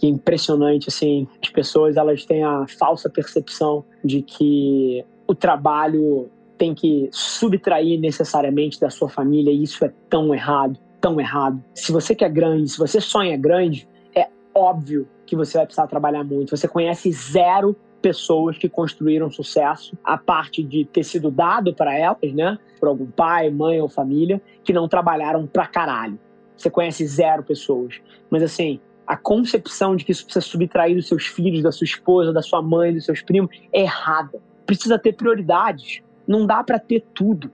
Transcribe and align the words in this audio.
que 0.00 0.06
é 0.06 0.08
impressionante, 0.08 0.88
assim, 0.88 1.28
as 1.42 1.50
pessoas 1.50 1.98
elas 1.98 2.24
têm 2.24 2.42
a 2.42 2.64
falsa 2.78 3.10
percepção 3.10 3.84
de 4.02 4.22
que 4.22 5.04
o 5.26 5.34
trabalho 5.34 6.30
tem 6.56 6.74
que 6.74 7.10
subtrair 7.12 8.00
necessariamente 8.00 8.80
da 8.80 8.88
sua 8.88 9.10
família 9.10 9.52
e 9.52 9.62
isso 9.62 9.84
é 9.84 9.92
tão 10.08 10.34
errado, 10.34 10.80
tão 11.02 11.20
errado. 11.20 11.62
Se 11.74 11.92
você 11.92 12.14
quer 12.14 12.30
grande, 12.30 12.70
se 12.70 12.78
você 12.78 12.98
sonha 12.98 13.36
grande, 13.36 13.86
é 14.14 14.28
óbvio 14.54 15.06
que 15.26 15.36
você 15.36 15.58
vai 15.58 15.66
precisar 15.66 15.86
trabalhar 15.86 16.24
muito. 16.24 16.56
Você 16.56 16.66
conhece 16.66 17.12
zero 17.12 17.76
pessoas 18.00 18.56
que 18.56 18.70
construíram 18.70 19.30
sucesso, 19.30 19.94
a 20.02 20.16
parte 20.16 20.62
de 20.62 20.86
ter 20.86 21.04
sido 21.04 21.30
dado 21.30 21.74
para 21.74 21.94
elas, 21.94 22.32
né, 22.32 22.58
por 22.78 22.88
algum 22.88 23.06
pai, 23.06 23.50
mãe 23.50 23.78
ou 23.82 23.88
família, 23.88 24.40
que 24.64 24.72
não 24.72 24.88
trabalharam 24.88 25.46
pra 25.46 25.66
caralho. 25.66 26.18
Você 26.56 26.70
conhece 26.70 27.06
zero 27.06 27.42
pessoas. 27.42 28.00
Mas 28.30 28.42
assim, 28.42 28.80
a 29.10 29.16
concepção 29.16 29.96
de 29.96 30.04
que 30.04 30.12
isso 30.12 30.22
precisa 30.22 30.46
subtrair 30.46 30.94
dos 30.94 31.08
seus 31.08 31.26
filhos, 31.26 31.64
da 31.64 31.72
sua 31.72 31.84
esposa, 31.84 32.32
da 32.32 32.42
sua 32.42 32.62
mãe, 32.62 32.94
dos 32.94 33.06
seus 33.06 33.20
primos, 33.20 33.50
é 33.72 33.80
errada. 33.80 34.40
Precisa 34.64 35.00
ter 35.00 35.14
prioridades. 35.14 36.00
Não 36.28 36.46
dá 36.46 36.62
para 36.62 36.78
ter 36.78 37.04
tudo. 37.12 37.50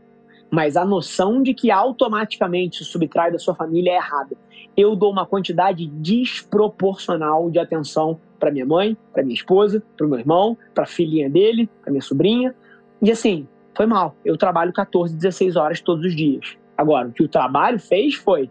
Mas 0.50 0.76
a 0.76 0.84
noção 0.84 1.42
de 1.42 1.54
que 1.54 1.70
automaticamente 1.70 2.82
isso 2.82 2.92
subtrai 2.92 3.32
da 3.32 3.38
sua 3.38 3.54
família 3.54 3.92
é 3.92 3.96
errada. 3.96 4.36
Eu 4.76 4.94
dou 4.94 5.10
uma 5.10 5.24
quantidade 5.24 5.86
desproporcional 5.86 7.50
de 7.50 7.58
atenção 7.58 8.20
para 8.38 8.50
minha 8.50 8.66
mãe, 8.66 8.94
para 9.14 9.22
minha 9.22 9.34
esposa, 9.34 9.82
para 9.96 10.06
meu 10.06 10.18
irmão, 10.18 10.58
para 10.74 10.84
a 10.84 10.86
filhinha 10.86 11.30
dele, 11.30 11.70
para 11.80 11.90
minha 11.90 12.02
sobrinha. 12.02 12.54
E 13.00 13.10
assim, 13.10 13.48
foi 13.74 13.86
mal. 13.86 14.14
Eu 14.22 14.36
trabalho 14.36 14.74
14, 14.74 15.16
16 15.16 15.56
horas 15.56 15.80
todos 15.80 16.04
os 16.04 16.14
dias. 16.14 16.58
Agora, 16.76 17.08
o 17.08 17.12
que 17.12 17.22
o 17.22 17.28
trabalho 17.28 17.78
fez 17.78 18.14
foi 18.14 18.50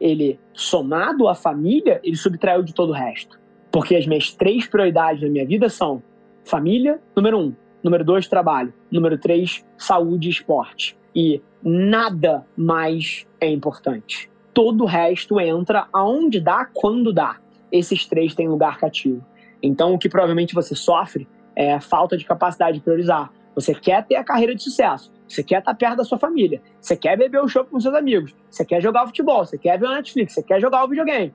ele, 0.00 0.38
somado 0.52 1.28
à 1.28 1.34
família, 1.34 2.00
ele 2.02 2.16
subtraiu 2.16 2.62
de 2.62 2.74
todo 2.74 2.90
o 2.90 2.94
resto. 2.94 3.38
Porque 3.70 3.96
as 3.96 4.06
minhas 4.06 4.32
três 4.32 4.66
prioridades 4.66 5.22
na 5.22 5.28
minha 5.28 5.46
vida 5.46 5.68
são 5.68 6.02
família, 6.44 7.00
número 7.14 7.38
um. 7.38 7.54
Número 7.82 8.04
dois, 8.04 8.26
trabalho. 8.26 8.72
Número 8.90 9.18
três, 9.18 9.64
saúde 9.76 10.28
e 10.28 10.30
esporte. 10.30 10.96
E 11.14 11.40
nada 11.62 12.44
mais 12.56 13.26
é 13.40 13.48
importante. 13.48 14.30
Todo 14.52 14.84
o 14.84 14.86
resto 14.86 15.38
entra 15.40 15.86
aonde 15.92 16.40
dá, 16.40 16.68
quando 16.72 17.12
dá. 17.12 17.36
Esses 17.70 18.06
três 18.06 18.34
têm 18.34 18.48
lugar 18.48 18.78
cativo. 18.78 19.24
Então, 19.62 19.94
o 19.94 19.98
que 19.98 20.08
provavelmente 20.08 20.54
você 20.54 20.74
sofre 20.74 21.28
é 21.54 21.78
falta 21.80 22.16
de 22.16 22.24
capacidade 22.24 22.78
de 22.78 22.84
priorizar. 22.84 23.30
Você 23.56 23.74
quer 23.74 24.04
ter 24.04 24.16
a 24.16 24.22
carreira 24.22 24.54
de 24.54 24.62
sucesso, 24.62 25.10
você 25.26 25.42
quer 25.42 25.60
estar 25.60 25.74
perto 25.74 25.96
da 25.96 26.04
sua 26.04 26.18
família, 26.18 26.60
você 26.78 26.94
quer 26.94 27.16
beber 27.16 27.42
o 27.42 27.48
show 27.48 27.64
com 27.64 27.80
seus 27.80 27.94
amigos, 27.94 28.34
você 28.50 28.66
quer 28.66 28.82
jogar 28.82 29.06
futebol, 29.06 29.46
você 29.46 29.56
quer 29.56 29.78
ver 29.78 29.86
o 29.86 29.94
Netflix, 29.94 30.34
você 30.34 30.42
quer 30.42 30.60
jogar 30.60 30.84
o 30.84 30.88
videogame. 30.88 31.34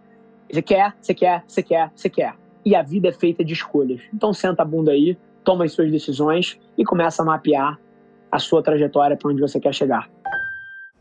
Você 0.50 0.62
quer, 0.62 0.94
você 1.02 1.14
quer, 1.16 1.44
você 1.48 1.64
quer, 1.64 1.92
você 1.96 2.10
quer. 2.10 2.36
E 2.64 2.76
a 2.76 2.84
vida 2.84 3.10
é 3.10 3.12
feita 3.12 3.44
de 3.44 3.54
escolhas. 3.54 4.02
Então 4.14 4.32
senta 4.34 4.62
a 4.62 4.66
bunda 4.66 4.92
aí, 4.92 5.18
toma 5.44 5.66
as 5.66 5.74
suas 5.74 5.90
decisões 5.90 6.60
e 6.78 6.84
começa 6.84 7.24
a 7.24 7.26
mapear 7.26 7.80
a 8.32 8.38
sua 8.38 8.62
trajetória 8.62 9.18
para 9.18 9.32
onde 9.32 9.42
você 9.42 9.60
quer 9.60 9.74
chegar. 9.74 10.08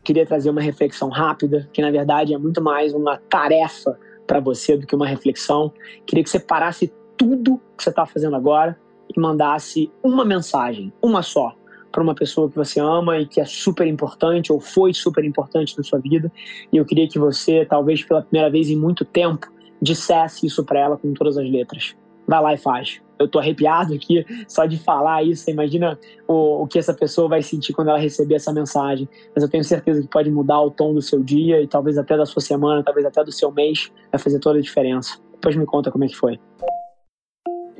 Queria 0.03 0.25
trazer 0.25 0.49
uma 0.49 0.61
reflexão 0.61 1.09
rápida, 1.09 1.69
que 1.71 1.83
na 1.83 1.91
verdade 1.91 2.33
é 2.33 2.37
muito 2.37 2.63
mais 2.63 2.93
uma 2.93 3.17
tarefa 3.29 3.95
para 4.25 4.39
você 4.39 4.75
do 4.75 4.87
que 4.87 4.95
uma 4.95 5.05
reflexão. 5.05 5.71
Queria 6.07 6.23
que 6.23 6.29
você 6.31 6.39
parasse 6.39 6.91
tudo 7.15 7.61
que 7.77 7.83
você 7.83 7.91
está 7.91 8.07
fazendo 8.07 8.35
agora 8.35 8.75
e 9.15 9.19
mandasse 9.19 9.91
uma 10.03 10.25
mensagem, 10.25 10.91
uma 11.01 11.21
só, 11.21 11.55
para 11.91 12.01
uma 12.01 12.15
pessoa 12.15 12.49
que 12.49 12.55
você 12.55 12.79
ama 12.79 13.19
e 13.19 13.25
que 13.25 13.41
é 13.41 13.45
super 13.45 13.85
importante 13.85 14.51
ou 14.51 14.59
foi 14.59 14.93
super 14.93 15.23
importante 15.23 15.77
na 15.77 15.83
sua 15.83 15.99
vida. 15.99 16.31
E 16.71 16.77
eu 16.77 16.85
queria 16.85 17.07
que 17.07 17.19
você, 17.19 17.65
talvez 17.65 18.03
pela 18.03 18.21
primeira 18.21 18.49
vez 18.49 18.69
em 18.69 18.77
muito 18.77 19.03
tempo, 19.03 19.51
dissesse 19.81 20.45
isso 20.45 20.63
para 20.63 20.79
ela 20.79 20.97
com 20.97 21.13
todas 21.13 21.37
as 21.37 21.49
letras. 21.49 21.95
Vai 22.27 22.41
lá 22.41 22.53
e 22.53 22.57
faz. 22.57 23.01
Eu 23.19 23.27
tô 23.27 23.39
arrepiado 23.39 23.93
aqui 23.93 24.25
só 24.47 24.65
de 24.65 24.77
falar 24.77 25.23
isso. 25.23 25.43
Você 25.43 25.51
imagina 25.51 25.99
o, 26.27 26.63
o 26.63 26.67
que 26.67 26.79
essa 26.79 26.93
pessoa 26.93 27.27
vai 27.27 27.41
sentir 27.41 27.73
quando 27.73 27.89
ela 27.89 27.99
receber 27.99 28.35
essa 28.35 28.53
mensagem. 28.53 29.07
Mas 29.35 29.43
eu 29.43 29.49
tenho 29.49 29.63
certeza 29.63 30.01
que 30.01 30.07
pode 30.07 30.31
mudar 30.31 30.61
o 30.61 30.71
tom 30.71 30.93
do 30.93 31.01
seu 31.01 31.21
dia 31.21 31.61
e 31.61 31.67
talvez 31.67 31.97
até 31.97 32.15
da 32.15 32.25
sua 32.25 32.41
semana, 32.41 32.83
talvez 32.83 33.05
até 33.05 33.23
do 33.23 33.31
seu 33.31 33.51
mês. 33.51 33.91
Vai 34.11 34.19
fazer 34.19 34.39
toda 34.39 34.59
a 34.59 34.61
diferença. 34.61 35.19
Depois 35.33 35.55
me 35.55 35.65
conta 35.65 35.91
como 35.91 36.03
é 36.03 36.07
que 36.07 36.15
foi. 36.15 36.39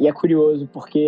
E 0.02 0.08
é 0.08 0.12
curioso 0.12 0.68
porque 0.74 1.08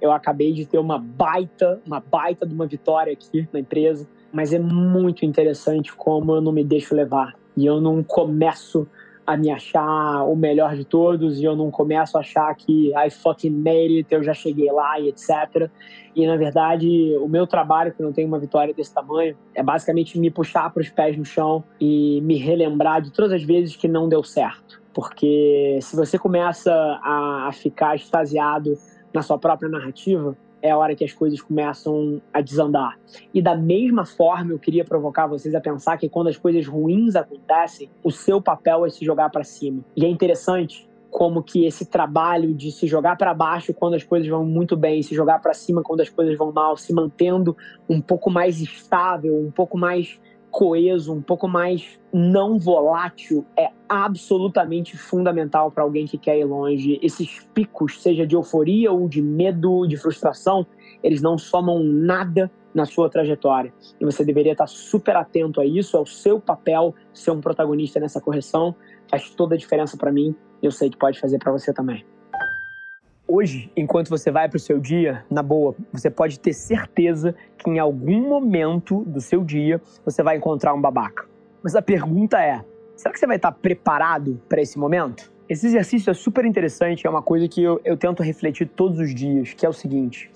eu 0.00 0.12
acabei 0.12 0.52
de 0.52 0.64
ter 0.64 0.78
uma 0.78 0.96
baita, 0.96 1.82
uma 1.84 1.98
baita 1.98 2.46
de 2.46 2.54
uma 2.54 2.68
vitória 2.68 3.12
aqui 3.12 3.48
na 3.52 3.58
empresa, 3.58 4.06
mas 4.32 4.52
é 4.52 4.60
muito 4.60 5.24
interessante 5.24 5.92
como 5.92 6.36
eu 6.36 6.40
não 6.40 6.52
me 6.52 6.62
deixo 6.62 6.94
levar. 6.94 7.34
E 7.56 7.66
eu 7.66 7.80
não 7.80 8.00
começo 8.00 8.86
a 9.28 9.36
me 9.36 9.50
achar 9.50 10.24
o 10.24 10.34
melhor 10.34 10.74
de 10.74 10.86
todos 10.86 11.38
e 11.38 11.44
eu 11.44 11.54
não 11.54 11.70
começo 11.70 12.16
a 12.16 12.20
achar 12.20 12.54
que 12.54 12.92
I 12.96 13.10
fucking 13.10 13.50
made 13.50 13.98
it, 13.98 14.14
eu 14.14 14.22
já 14.22 14.32
cheguei 14.32 14.72
lá 14.72 14.98
e 14.98 15.08
etc. 15.08 15.70
E 16.16 16.26
na 16.26 16.34
verdade, 16.36 17.14
o 17.20 17.28
meu 17.28 17.46
trabalho, 17.46 17.92
que 17.92 18.02
não 18.02 18.10
tem 18.10 18.24
uma 18.24 18.38
vitória 18.38 18.72
desse 18.72 18.94
tamanho, 18.94 19.36
é 19.54 19.62
basicamente 19.62 20.18
me 20.18 20.30
puxar 20.30 20.72
para 20.72 20.80
os 20.80 20.88
pés 20.88 21.14
no 21.14 21.26
chão 21.26 21.62
e 21.78 22.22
me 22.22 22.36
relembrar 22.38 23.02
de 23.02 23.12
todas 23.12 23.32
as 23.32 23.42
vezes 23.42 23.76
que 23.76 23.86
não 23.86 24.08
deu 24.08 24.24
certo 24.24 24.80
porque 24.94 25.78
se 25.80 25.94
você 25.94 26.18
começa 26.18 26.72
a, 27.04 27.50
ficar 27.52 27.94
extasiado 27.94 28.76
na 29.14 29.22
sua 29.22 29.38
própria 29.38 29.68
narrativa, 29.68 30.36
é 30.62 30.70
a 30.70 30.76
hora 30.76 30.94
que 30.94 31.04
as 31.04 31.12
coisas 31.12 31.40
começam 31.40 32.20
a 32.32 32.40
desandar. 32.40 32.98
E 33.32 33.40
da 33.40 33.56
mesma 33.56 34.04
forma, 34.04 34.52
eu 34.52 34.58
queria 34.58 34.84
provocar 34.84 35.26
vocês 35.26 35.54
a 35.54 35.60
pensar 35.60 35.96
que 35.96 36.08
quando 36.08 36.28
as 36.28 36.36
coisas 36.36 36.66
ruins 36.66 37.16
acontecem, 37.16 37.88
o 38.02 38.10
seu 38.10 38.40
papel 38.40 38.84
é 38.86 38.90
se 38.90 39.04
jogar 39.04 39.30
para 39.30 39.44
cima. 39.44 39.84
E 39.96 40.04
é 40.04 40.08
interessante 40.08 40.88
como 41.10 41.42
que 41.42 41.64
esse 41.64 41.86
trabalho 41.86 42.52
de 42.52 42.70
se 42.70 42.86
jogar 42.86 43.16
para 43.16 43.32
baixo 43.32 43.72
quando 43.72 43.94
as 43.94 44.04
coisas 44.04 44.28
vão 44.28 44.44
muito 44.44 44.76
bem, 44.76 45.02
se 45.02 45.14
jogar 45.14 45.40
para 45.40 45.54
cima 45.54 45.82
quando 45.82 46.00
as 46.00 46.10
coisas 46.10 46.36
vão 46.36 46.52
mal, 46.52 46.76
se 46.76 46.92
mantendo 46.92 47.56
um 47.88 48.00
pouco 48.00 48.30
mais 48.30 48.60
estável, 48.60 49.38
um 49.38 49.50
pouco 49.50 49.78
mais 49.78 50.20
coeso, 50.50 51.12
um 51.12 51.22
pouco 51.22 51.46
mais 51.46 51.98
não 52.12 52.58
volátil, 52.58 53.44
é 53.56 53.70
absolutamente 53.88 54.96
fundamental 54.96 55.70
para 55.70 55.84
alguém 55.84 56.06
que 56.06 56.18
quer 56.18 56.38
ir 56.38 56.44
longe. 56.44 56.98
Esses 57.02 57.46
picos, 57.54 58.00
seja 58.02 58.26
de 58.26 58.34
euforia 58.34 58.92
ou 58.92 59.08
de 59.08 59.22
medo, 59.22 59.86
de 59.86 59.96
frustração, 59.96 60.66
eles 61.02 61.22
não 61.22 61.38
somam 61.38 61.82
nada 61.82 62.50
na 62.74 62.84
sua 62.84 63.08
trajetória. 63.08 63.72
E 64.00 64.04
você 64.04 64.24
deveria 64.24 64.52
estar 64.52 64.66
super 64.66 65.16
atento 65.16 65.60
a 65.60 65.66
isso, 65.66 65.96
é 65.96 66.00
o 66.00 66.06
seu 66.06 66.40
papel 66.40 66.94
ser 67.12 67.30
um 67.30 67.40
protagonista 67.40 67.98
nessa 68.00 68.20
correção. 68.20 68.74
Faz 69.10 69.30
toda 69.30 69.54
a 69.54 69.58
diferença 69.58 69.96
para 69.96 70.12
mim 70.12 70.34
eu 70.62 70.70
sei 70.70 70.90
que 70.90 70.96
pode 70.96 71.18
fazer 71.20 71.38
para 71.38 71.52
você 71.52 71.72
também. 71.72 72.04
Hoje, 73.30 73.70
enquanto 73.76 74.08
você 74.08 74.30
vai 74.30 74.48
para 74.48 74.56
o 74.56 74.60
seu 74.60 74.80
dia, 74.80 75.22
na 75.30 75.42
boa, 75.42 75.76
você 75.92 76.08
pode 76.08 76.40
ter 76.40 76.54
certeza 76.54 77.34
que 77.58 77.68
em 77.68 77.78
algum 77.78 78.26
momento 78.26 79.04
do 79.04 79.20
seu 79.20 79.44
dia 79.44 79.82
você 80.02 80.22
vai 80.22 80.38
encontrar 80.38 80.72
um 80.72 80.80
babaca. 80.80 81.26
Mas 81.62 81.76
a 81.76 81.82
pergunta 81.82 82.42
é: 82.42 82.64
será 82.96 83.12
que 83.12 83.20
você 83.20 83.26
vai 83.26 83.36
estar 83.36 83.52
preparado 83.52 84.40
para 84.48 84.62
esse 84.62 84.78
momento? 84.78 85.30
Esse 85.46 85.66
exercício 85.66 86.10
é 86.10 86.14
super 86.14 86.46
interessante, 86.46 87.06
é 87.06 87.10
uma 87.10 87.20
coisa 87.20 87.46
que 87.46 87.62
eu, 87.62 87.78
eu 87.84 87.98
tento 87.98 88.22
refletir 88.22 88.66
todos 88.66 88.98
os 88.98 89.14
dias, 89.14 89.52
que 89.52 89.66
é 89.66 89.68
o 89.68 89.74
seguinte: 89.74 90.30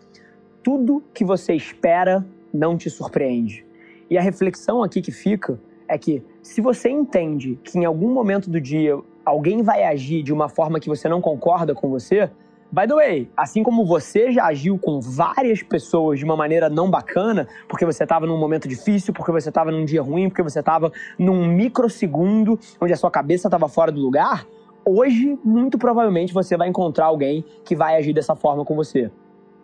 tudo 0.63 1.03
que 1.15 1.25
você 1.25 1.55
espera 1.55 2.23
não 2.53 2.77
te 2.77 2.91
surpreende. 2.91 3.65
E 4.11 4.19
a 4.19 4.21
reflexão 4.21 4.83
aqui 4.83 5.01
que 5.01 5.13
fica 5.13 5.59
é 5.89 5.97
que 5.97 6.23
se 6.43 6.61
você 6.61 6.91
entende 6.91 7.59
que 7.65 7.79
em 7.79 7.87
algum 7.87 8.13
momento 8.13 8.51
do 8.51 8.61
dia 8.61 8.99
alguém 9.25 9.63
vai 9.63 9.83
agir 9.85 10.23
de 10.23 10.33
uma 10.33 10.51
forma 10.51 10.79
que 10.79 10.91
você 10.91 11.09
não 11.09 11.23
concorda 11.23 11.75
com 11.75 11.89
você, 11.89 12.31
By 12.73 12.87
the 12.87 12.95
way, 12.95 13.31
assim 13.37 13.63
como 13.63 13.85
você 13.85 14.33
já 14.33 14.47
agiu 14.47 14.79
com 14.79 14.99
várias 14.99 15.63
pessoas 15.63 16.19
de 16.19 16.25
uma 16.25 16.35
maneira 16.35 16.71
não 16.71 16.91
bacana, 16.91 17.47
porque 17.69 17.85
você 17.85 18.03
estava 18.03 18.27
num 18.27 18.39
momento 18.39 18.67
difícil, 18.67 19.13
porque 19.13 19.31
você 19.31 19.51
estava 19.51 19.71
num 19.71 19.85
dia 19.85 20.01
ruim, 20.01 20.31
porque 20.31 20.43
você 20.43 20.61
estava 20.61 20.91
num 21.19 21.47
microsegundo 21.47 22.59
onde 22.81 22.95
a 22.95 22.97
sua 22.97 23.11
cabeça 23.11 23.47
estava 23.47 23.69
fora 23.69 23.93
do 23.93 24.01
lugar, 24.01 24.47
hoje, 24.87 25.39
muito 25.45 25.77
provavelmente, 25.77 26.33
você 26.33 26.57
vai 26.57 26.67
encontrar 26.67 27.05
alguém 27.05 27.45
que 27.63 27.77
vai 27.77 27.95
agir 27.97 28.15
dessa 28.15 28.35
forma 28.35 28.65
com 28.65 28.75
você. 28.75 29.11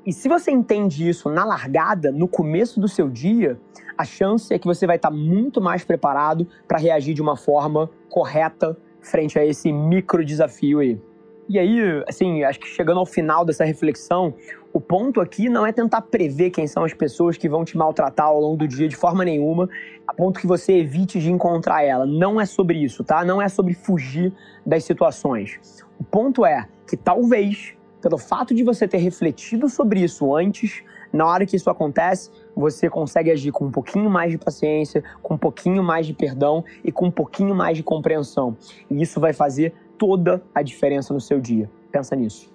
E 0.05 0.13
se 0.13 0.29
você 0.29 0.51
entende 0.51 1.09
isso 1.09 1.31
na 1.31 1.47
largada, 1.47 2.13
no 2.13 2.29
começo 2.29 2.79
do 2.79 2.89
seu 2.89 3.09
dia, 3.09 3.59
a 3.97 4.05
chance 4.05 4.53
é 4.53 4.59
que 4.59 4.67
você 4.67 4.87
vai 4.87 4.97
estar 4.97 5.11
muito 5.11 5.63
mais 5.63 5.83
preparado 5.83 6.47
para 6.67 6.77
reagir 6.77 7.15
de 7.15 7.23
uma 7.23 7.39
forma 7.39 7.89
correta 8.11 8.77
frente 9.01 9.39
a 9.39 9.47
esse 9.47 9.73
micro 9.73 10.23
desafio 10.23 10.81
aí. 10.81 11.01
E 11.49 11.59
aí, 11.59 12.05
assim, 12.07 12.45
acho 12.45 12.61
que 12.61 12.69
chegando 12.69 13.01
ao 13.01 13.07
final 13.07 13.43
dessa 13.43 13.65
reflexão, 13.65 14.35
o 14.71 14.79
ponto 14.79 15.19
aqui 15.19 15.49
não 15.49 15.67
é 15.67 15.73
tentar 15.73 16.03
prever 16.03 16.51
quem 16.51 16.67
são 16.67 16.85
as 16.85 16.93
pessoas 16.93 17.39
que 17.39 17.49
vão 17.49 17.65
te 17.65 17.75
maltratar 17.75 18.27
ao 18.27 18.39
longo 18.39 18.59
do 18.59 18.69
dia 18.69 18.87
de 18.87 18.95
forma 18.95 19.25
nenhuma, 19.25 19.67
a 20.07 20.13
ponto 20.13 20.39
que 20.39 20.47
você 20.47 20.75
evite 20.75 21.19
de 21.19 21.33
encontrar 21.33 21.83
ela. 21.83 22.05
Não 22.05 22.39
é 22.39 22.45
sobre 22.45 22.77
isso, 22.85 23.03
tá? 23.03 23.25
Não 23.25 23.41
é 23.41 23.49
sobre 23.49 23.73
fugir 23.73 24.31
das 24.67 24.85
situações. 24.85 25.59
O 25.99 26.05
ponto 26.05 26.45
é 26.45 26.69
que 26.87 26.99
talvez, 26.99 27.75
pelo 28.03 28.19
fato 28.19 28.55
de 28.55 28.63
você 28.63 28.87
ter 28.87 28.99
refletido 28.99 29.71
sobre 29.71 30.01
isso 30.01 30.37
antes, 30.37 30.83
na 31.11 31.27
hora 31.27 31.47
que 31.47 31.57
isso 31.57 31.71
acontece, 31.71 32.31
você 32.55 32.91
consegue 32.91 33.31
agir 33.31 33.53
com 33.53 33.65
um 33.65 33.71
pouquinho 33.71 34.11
mais 34.11 34.31
de 34.31 34.37
paciência, 34.37 35.03
com 35.23 35.35
um 35.35 35.39
pouquinho 35.39 35.83
mais 35.83 36.07
de 36.07 36.13
perdão 36.13 36.63
e 36.85 36.93
com 36.93 37.07
um 37.07 37.11
pouquinho 37.11 37.55
mais 37.55 37.77
de 37.77 37.83
compreensão. 37.83 38.55
E 38.91 39.01
isso 39.01 39.19
vai 39.19 39.33
fazer 39.33 39.73
toda 39.99 40.43
a 40.55 40.63
diferença 40.63 41.13
no 41.13 41.21
seu 41.21 41.41
dia. 41.41 41.69
Pensa 41.93 42.15
nisso. 42.17 42.51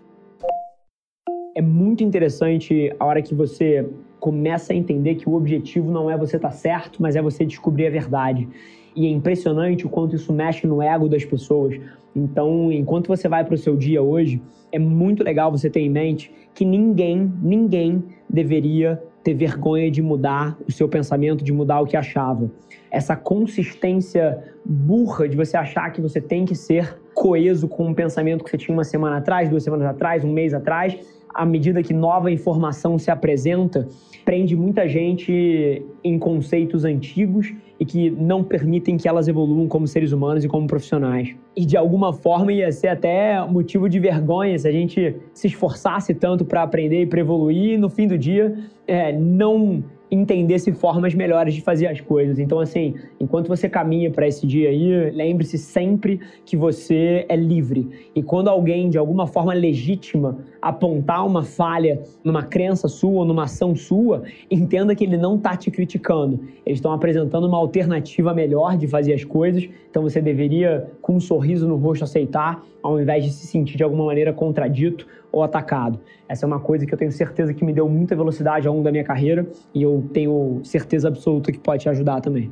É 1.56 1.62
muito 1.62 2.04
interessante 2.04 2.92
a 3.00 3.06
hora 3.06 3.22
que 3.22 3.36
você 3.36 3.88
começa 4.20 4.74
a 4.74 4.76
entender 4.76 5.16
que 5.16 5.30
o 5.30 5.34
objetivo 5.34 5.92
não 5.92 6.10
é 6.10 6.18
você 6.18 6.38
estar 6.38 6.50
tá 6.50 6.56
certo, 6.56 7.02
mas 7.02 7.16
é 7.16 7.22
você 7.22 7.46
descobrir 7.46 7.88
a 7.88 7.90
verdade. 7.92 8.48
E 8.96 9.06
é 9.06 9.10
impressionante 9.10 9.86
o 9.86 9.90
quanto 9.90 10.16
isso 10.16 10.32
mexe 10.32 10.66
no 10.66 10.82
ego 10.82 11.10
das 11.10 11.26
pessoas. 11.26 11.80
Então, 12.16 12.72
enquanto 12.72 13.08
você 13.08 13.28
vai 13.28 13.44
para 13.44 13.56
o 13.56 13.58
seu 13.58 13.76
dia 13.76 14.02
hoje, 14.02 14.42
é 14.72 14.80
muito 14.80 15.24
legal 15.24 15.52
você 15.52 15.70
ter 15.70 15.82
em 15.82 15.90
mente 15.90 16.32
que 16.54 16.64
ninguém, 16.64 17.32
ninguém 17.42 18.04
deveria 18.30 19.02
ter 19.24 19.34
vergonha 19.34 19.90
de 19.90 20.02
mudar 20.02 20.58
o 20.68 20.72
seu 20.72 20.88
pensamento, 20.88 21.44
de 21.44 21.54
mudar 21.54 21.82
o 21.82 21.86
que 21.86 21.98
achava. 21.98 22.52
Essa 22.92 23.16
consistência 23.16 24.44
burra 24.66 25.28
de 25.28 25.36
você 25.36 25.58
achar 25.58 25.92
que 25.92 26.02
você 26.02 26.20
tem 26.20 26.46
que 26.46 26.56
ser 26.56 26.98
coeso 27.14 27.68
com 27.68 27.88
um 27.88 27.94
pensamento 27.94 28.44
que 28.44 28.50
você 28.50 28.58
tinha 28.58 28.76
uma 28.76 28.84
semana 28.84 29.18
atrás, 29.18 29.50
duas 29.50 29.64
semanas 29.64 29.88
atrás, 29.88 30.24
um 30.24 30.32
mês 30.32 30.54
atrás, 30.54 30.98
à 31.34 31.46
medida 31.46 31.82
que 31.82 31.94
nova 31.94 32.32
informação 32.32 32.98
se 32.98 33.10
apresenta, 33.10 33.88
prende 34.24 34.56
muita 34.56 34.88
gente 34.88 35.84
em 36.04 36.20
conceitos 36.20 36.86
antigos 36.86 37.54
e 37.80 37.86
que 37.86 38.10
não 38.12 38.44
permitem 38.44 38.98
que 38.98 39.08
elas 39.08 39.28
evoluam 39.28 39.68
como 39.68 39.88
seres 39.88 40.12
humanos 40.12 40.44
e 40.44 40.48
como 40.48 40.68
profissionais. 40.68 41.36
E 41.56 41.66
de 41.66 41.76
alguma 41.76 42.14
forma 42.14 42.54
ia 42.54 42.72
ser 42.72 42.88
até 42.88 43.44
motivo 43.46 43.90
de 43.90 44.00
vergonha 44.00 44.58
se 44.58 44.68
a 44.68 44.72
gente 44.72 45.16
se 45.34 45.48
esforçasse 45.48 46.14
tanto 46.14 46.46
para 46.46 46.64
aprender 46.64 47.02
e 47.02 47.06
para 47.06 47.20
evoluir 47.20 47.74
e 47.74 47.78
no 47.78 47.90
fim 47.90 48.08
do 48.08 48.18
dia 48.18 48.56
é, 48.88 49.12
não 49.12 49.84
entendesse 50.14 50.72
formas 50.72 51.14
melhores 51.16 51.54
de 51.54 51.62
fazer 51.62 51.88
as 51.88 52.00
coisas. 52.00 52.38
Então, 52.40 52.60
assim, 52.60 52.96
enquanto 53.20 53.48
você 53.48 53.68
caminha 53.68 54.12
para 54.12 54.28
esse 54.28 54.46
dia 54.46 54.70
aí, 54.70 55.10
lembre-se 55.12 55.58
sempre 55.58 56.20
que 56.46 56.56
você 56.56 57.26
é 57.28 57.36
livre. 57.36 58.10
E 58.16 58.22
quando 58.22 58.48
alguém, 58.48 58.90
de 58.90 58.98
alguma 58.98 59.26
forma 59.26 59.54
legítima, 59.54 60.38
apontar 60.62 61.26
uma 61.26 61.44
falha 61.44 62.02
numa 62.24 62.44
crença 62.44 62.88
sua 62.88 63.22
ou 63.22 63.26
numa 63.26 63.44
ação 63.44 63.76
sua, 63.76 64.24
entenda 64.50 64.96
que 64.96 65.04
ele 65.04 65.18
não 65.18 65.36
está 65.36 65.56
te 65.58 65.72
criticando. 65.72 66.40
Eles 66.66 66.78
estão 66.78 66.92
apresentando 66.92 67.48
uma 67.48 67.58
alternativa 67.58 68.34
melhor 68.34 68.78
de 68.78 68.88
fazer 68.88 69.14
as 69.14 69.24
coisas. 69.24 69.68
Então, 69.90 70.04
você 70.04 70.22
deveria, 70.22 70.92
com 71.02 71.16
um 71.16 71.20
sorriso 71.20 71.68
no 71.68 71.76
rosto, 71.76 72.04
aceitar, 72.04 72.64
ao 72.82 73.00
invés 73.00 73.24
de 73.24 73.32
se 73.32 73.48
sentir 73.48 73.78
de 73.78 73.84
alguma 73.84 74.06
maneira 74.06 74.34
contradito 74.34 75.08
ou 75.32 75.42
atacado. 75.42 76.00
Essa 76.30 76.46
é 76.46 76.48
uma 76.48 76.60
coisa 76.60 76.86
que 76.86 76.94
eu 76.94 76.98
tenho 76.98 77.12
certeza 77.12 77.54
que 77.54 77.66
me 77.66 77.74
deu 77.74 77.90
muita 77.90 78.16
velocidade 78.16 78.68
ao 78.68 78.74
longo 78.74 78.84
da 78.84 78.92
minha 78.92 79.04
carreira 79.04 79.48
e 79.74 79.82
eu 79.82 80.03
tenho 80.04 80.62
certeza 80.64 81.08
absoluta 81.08 81.52
que 81.52 81.60
pode 81.60 81.84
te 81.84 81.90
ajudar 81.90 82.22
também. 82.22 82.52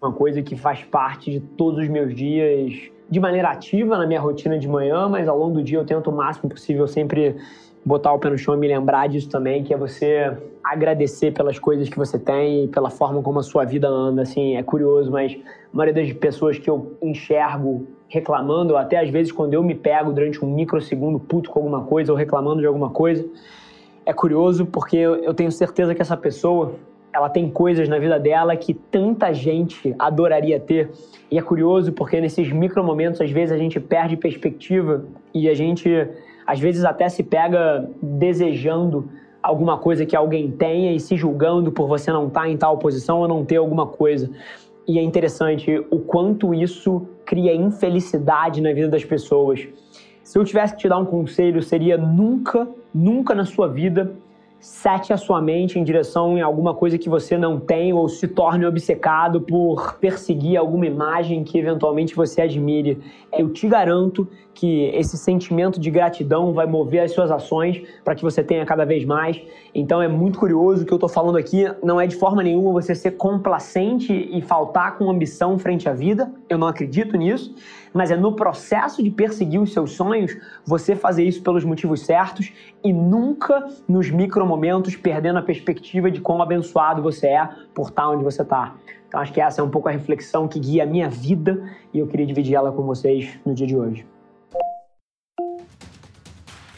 Uma 0.00 0.12
coisa 0.12 0.42
que 0.42 0.56
faz 0.56 0.82
parte 0.84 1.30
de 1.30 1.40
todos 1.40 1.80
os 1.80 1.88
meus 1.88 2.14
dias 2.14 2.90
de 3.10 3.18
maneira 3.18 3.48
ativa 3.48 3.98
na 3.98 4.06
minha 4.06 4.20
rotina 4.20 4.58
de 4.58 4.68
manhã, 4.68 5.08
mas 5.08 5.28
ao 5.28 5.36
longo 5.36 5.54
do 5.54 5.62
dia 5.62 5.78
eu 5.78 5.84
tento 5.84 6.10
o 6.10 6.12
máximo 6.12 6.48
possível 6.48 6.86
sempre 6.86 7.36
botar 7.84 8.12
o 8.12 8.18
pé 8.18 8.30
no 8.30 8.38
chão 8.38 8.54
e 8.54 8.56
me 8.56 8.68
lembrar 8.68 9.08
disso 9.08 9.28
também, 9.28 9.64
que 9.64 9.74
é 9.74 9.76
você 9.76 10.36
agradecer 10.62 11.32
pelas 11.32 11.58
coisas 11.58 11.88
que 11.88 11.96
você 11.96 12.18
tem 12.18 12.64
e 12.64 12.68
pela 12.68 12.90
forma 12.90 13.22
como 13.22 13.38
a 13.38 13.42
sua 13.42 13.64
vida 13.64 13.88
anda. 13.88 14.22
Assim, 14.22 14.56
é 14.56 14.62
curioso, 14.62 15.10
mas 15.10 15.36
a 15.72 15.76
maioria 15.76 16.04
das 16.04 16.12
pessoas 16.12 16.58
que 16.58 16.68
eu 16.68 16.96
enxergo 17.02 17.86
reclamando, 18.08 18.76
até 18.76 18.98
às 18.98 19.08
vezes 19.10 19.32
quando 19.32 19.54
eu 19.54 19.62
me 19.62 19.74
pego 19.74 20.12
durante 20.12 20.44
um 20.44 20.52
microsegundo 20.52 21.18
puto 21.18 21.50
com 21.50 21.60
alguma 21.60 21.84
coisa 21.84 22.12
ou 22.12 22.18
reclamando 22.18 22.60
de 22.60 22.66
alguma 22.66 22.90
coisa, 22.90 23.26
é 24.04 24.12
curioso 24.12 24.66
porque 24.66 24.96
eu 24.96 25.34
tenho 25.34 25.52
certeza 25.52 25.94
que 25.94 26.02
essa 26.02 26.16
pessoa 26.16 26.74
ela 27.12 27.28
tem 27.28 27.50
coisas 27.50 27.88
na 27.88 27.98
vida 27.98 28.18
dela 28.18 28.56
que 28.56 28.72
tanta 28.72 29.32
gente 29.32 29.94
adoraria 29.98 30.60
ter. 30.60 30.90
E 31.30 31.38
é 31.38 31.42
curioso 31.42 31.92
porque 31.92 32.20
nesses 32.20 32.52
micromomentos, 32.52 33.20
às 33.20 33.30
vezes, 33.30 33.52
a 33.52 33.58
gente 33.58 33.80
perde 33.80 34.16
perspectiva 34.16 35.04
e 35.34 35.48
a 35.48 35.54
gente, 35.54 36.08
às 36.46 36.60
vezes, 36.60 36.84
até 36.84 37.08
se 37.08 37.22
pega 37.22 37.88
desejando 38.00 39.08
alguma 39.42 39.78
coisa 39.78 40.04
que 40.04 40.14
alguém 40.14 40.50
tenha 40.50 40.92
e 40.92 41.00
se 41.00 41.16
julgando 41.16 41.72
por 41.72 41.88
você 41.88 42.12
não 42.12 42.28
estar 42.28 42.48
em 42.48 42.56
tal 42.56 42.78
posição 42.78 43.20
ou 43.20 43.28
não 43.28 43.44
ter 43.44 43.56
alguma 43.56 43.86
coisa. 43.86 44.30
E 44.86 44.98
é 44.98 45.02
interessante 45.02 45.84
o 45.90 45.98
quanto 45.98 46.54
isso 46.54 47.06
cria 47.24 47.54
infelicidade 47.54 48.60
na 48.60 48.72
vida 48.72 48.88
das 48.88 49.04
pessoas. 49.04 49.66
Se 50.30 50.38
eu 50.38 50.44
tivesse 50.44 50.74
que 50.74 50.82
te 50.82 50.88
dar 50.88 50.96
um 50.96 51.04
conselho, 51.04 51.60
seria 51.60 51.98
nunca, 51.98 52.68
nunca 52.94 53.34
na 53.34 53.44
sua 53.44 53.66
vida 53.66 54.12
sete 54.60 55.12
a 55.12 55.16
sua 55.16 55.40
mente 55.40 55.78
em 55.78 55.82
direção 55.82 56.36
em 56.36 56.42
alguma 56.42 56.74
coisa 56.74 56.98
que 56.98 57.08
você 57.08 57.38
não 57.38 57.58
tem 57.58 57.94
ou 57.94 58.08
se 58.08 58.28
torne 58.28 58.66
obcecado 58.66 59.40
por 59.40 59.94
perseguir 59.94 60.58
alguma 60.58 60.86
imagem 60.86 61.42
que 61.42 61.58
eventualmente 61.58 62.14
você 62.14 62.42
admire. 62.42 62.98
Eu 63.32 63.50
te 63.50 63.66
garanto 63.66 64.28
que 64.52 64.90
esse 64.94 65.16
sentimento 65.16 65.80
de 65.80 65.90
gratidão 65.90 66.52
vai 66.52 66.66
mover 66.66 67.00
as 67.00 67.12
suas 67.12 67.30
ações 67.30 67.82
para 68.04 68.14
que 68.14 68.22
você 68.22 68.44
tenha 68.44 68.66
cada 68.66 68.84
vez 68.84 69.04
mais. 69.04 69.40
Então 69.74 70.02
é 70.02 70.08
muito 70.08 70.38
curioso 70.38 70.82
o 70.82 70.86
que 70.86 70.92
eu 70.92 70.96
estou 70.96 71.08
falando 71.08 71.38
aqui. 71.38 71.64
Não 71.82 71.98
é 71.98 72.06
de 72.06 72.16
forma 72.16 72.42
nenhuma 72.42 72.72
você 72.72 72.94
ser 72.94 73.12
complacente 73.12 74.12
e 74.12 74.42
faltar 74.42 74.98
com 74.98 75.10
ambição 75.10 75.58
frente 75.58 75.88
à 75.88 75.94
vida. 75.94 76.30
Eu 76.48 76.58
não 76.58 76.66
acredito 76.66 77.16
nisso 77.16 77.54
mas 77.92 78.10
é 78.10 78.16
no 78.16 78.34
processo 78.34 79.02
de 79.02 79.10
perseguir 79.10 79.60
os 79.60 79.72
seus 79.72 79.92
sonhos 79.92 80.36
você 80.64 80.94
fazer 80.94 81.24
isso 81.24 81.42
pelos 81.42 81.64
motivos 81.64 82.00
certos 82.02 82.52
e 82.82 82.92
nunca 82.92 83.68
nos 83.88 84.10
micromomentos 84.50 84.96
perdendo 84.96 85.38
a 85.38 85.42
perspectiva 85.42 86.10
de 86.10 86.20
quão 86.20 86.42
abençoado 86.42 87.02
você 87.02 87.28
é 87.28 87.48
por 87.72 87.88
estar 87.88 88.10
onde 88.10 88.24
você 88.24 88.42
está. 88.42 88.74
Então 89.06 89.20
acho 89.20 89.32
que 89.32 89.40
essa 89.40 89.60
é 89.60 89.64
um 89.64 89.70
pouco 89.70 89.88
a 89.88 89.92
reflexão 89.92 90.48
que 90.48 90.58
guia 90.58 90.82
a 90.82 90.86
minha 90.86 91.08
vida 91.08 91.62
e 91.92 91.98
eu 91.98 92.06
queria 92.06 92.26
dividir 92.26 92.54
ela 92.54 92.72
com 92.72 92.82
vocês 92.82 93.38
no 93.44 93.54
dia 93.54 93.66
de 93.66 93.76
hoje. 93.76 94.06